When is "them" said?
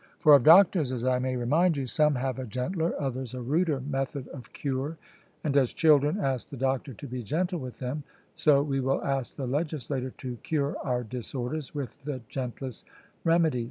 7.77-8.01